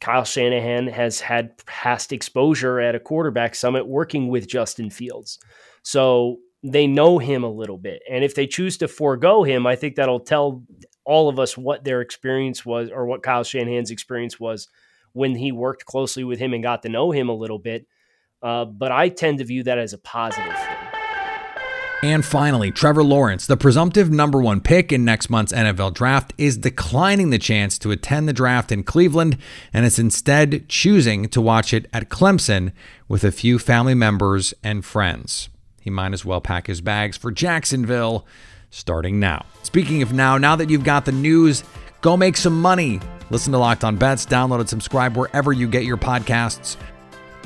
Kyle 0.00 0.24
Shanahan 0.24 0.86
has 0.88 1.20
had 1.20 1.64
past 1.66 2.12
exposure 2.12 2.80
at 2.80 2.94
a 2.94 3.00
quarterback 3.00 3.54
summit 3.54 3.86
working 3.86 4.28
with 4.28 4.48
Justin 4.48 4.90
Fields. 4.90 5.38
So 5.82 6.38
they 6.62 6.86
know 6.86 7.18
him 7.18 7.44
a 7.44 7.50
little 7.50 7.78
bit. 7.78 8.02
And 8.10 8.24
if 8.24 8.34
they 8.34 8.46
choose 8.46 8.76
to 8.78 8.88
forego 8.88 9.42
him, 9.42 9.66
I 9.66 9.76
think 9.76 9.96
that'll 9.96 10.20
tell 10.20 10.62
all 11.04 11.28
of 11.28 11.38
us 11.38 11.56
what 11.56 11.84
their 11.84 12.00
experience 12.00 12.66
was 12.66 12.90
or 12.90 13.06
what 13.06 13.22
Kyle 13.22 13.44
Shanahan's 13.44 13.90
experience 13.90 14.38
was 14.38 14.68
when 15.12 15.34
he 15.34 15.52
worked 15.52 15.84
closely 15.84 16.24
with 16.24 16.38
him 16.38 16.52
and 16.52 16.62
got 16.62 16.82
to 16.82 16.88
know 16.88 17.10
him 17.10 17.28
a 17.28 17.34
little 17.34 17.58
bit. 17.58 17.86
Uh, 18.42 18.64
but 18.64 18.92
I 18.92 19.08
tend 19.08 19.38
to 19.38 19.44
view 19.44 19.64
that 19.64 19.78
as 19.78 19.92
a 19.92 19.98
positive 19.98 20.56
thing. 20.56 20.87
And 22.00 22.24
finally, 22.24 22.70
Trevor 22.70 23.02
Lawrence, 23.02 23.44
the 23.46 23.56
presumptive 23.56 24.08
number 24.08 24.40
one 24.40 24.60
pick 24.60 24.92
in 24.92 25.04
next 25.04 25.28
month's 25.28 25.52
NFL 25.52 25.94
draft, 25.94 26.32
is 26.38 26.56
declining 26.56 27.30
the 27.30 27.38
chance 27.38 27.76
to 27.80 27.90
attend 27.90 28.28
the 28.28 28.32
draft 28.32 28.70
in 28.70 28.84
Cleveland 28.84 29.36
and 29.72 29.84
is 29.84 29.98
instead 29.98 30.68
choosing 30.68 31.28
to 31.30 31.40
watch 31.40 31.74
it 31.74 31.88
at 31.92 32.08
Clemson 32.08 32.70
with 33.08 33.24
a 33.24 33.32
few 33.32 33.58
family 33.58 33.94
members 33.94 34.54
and 34.62 34.84
friends. 34.84 35.48
He 35.80 35.90
might 35.90 36.12
as 36.12 36.24
well 36.24 36.40
pack 36.40 36.68
his 36.68 36.80
bags 36.80 37.16
for 37.16 37.32
Jacksonville 37.32 38.24
starting 38.70 39.18
now. 39.18 39.44
Speaking 39.64 40.00
of 40.00 40.12
now, 40.12 40.38
now 40.38 40.54
that 40.54 40.70
you've 40.70 40.84
got 40.84 41.04
the 41.04 41.10
news, 41.10 41.64
go 42.00 42.16
make 42.16 42.36
some 42.36 42.60
money. 42.60 43.00
Listen 43.30 43.52
to 43.52 43.58
Locked 43.58 43.82
On 43.82 43.96
Bets, 43.96 44.24
download 44.24 44.60
and 44.60 44.68
subscribe 44.68 45.16
wherever 45.16 45.52
you 45.52 45.66
get 45.66 45.84
your 45.84 45.96
podcasts. 45.96 46.76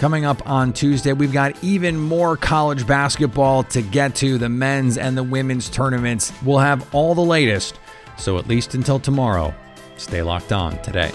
Coming 0.03 0.25
up 0.25 0.51
on 0.51 0.73
Tuesday, 0.73 1.13
we've 1.13 1.33
got 1.33 1.63
even 1.63 1.97
more 1.97 2.37
college 2.37 2.89
basketball 2.89 3.63
to 3.63 3.83
get 3.83 4.17
to 4.17 4.37
the 4.37 4.49
men's 4.49 4.99
and 4.99 5.17
the 5.17 5.23
women's 5.23 5.71
tournaments. 5.71 6.33
We'll 6.45 6.59
have 6.59 6.93
all 6.93 7.15
the 7.15 7.23
latest. 7.23 7.79
So, 8.19 8.37
at 8.37 8.49
least 8.49 8.75
until 8.75 8.99
tomorrow, 8.99 9.55
stay 9.99 10.21
locked 10.21 10.51
on 10.51 10.83
today. 10.83 11.13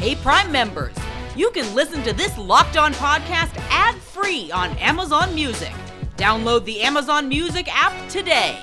Hey, 0.00 0.16
Prime 0.16 0.50
members, 0.50 0.96
you 1.36 1.52
can 1.52 1.72
listen 1.76 2.02
to 2.02 2.12
this 2.12 2.36
locked 2.36 2.76
on 2.76 2.92
podcast 2.94 3.56
ad 3.70 3.94
free 3.94 4.50
on 4.50 4.76
Amazon 4.78 5.32
Music. 5.32 5.72
Download 6.16 6.64
the 6.64 6.80
Amazon 6.80 7.28
Music 7.28 7.68
app 7.70 8.08
today. 8.08 8.58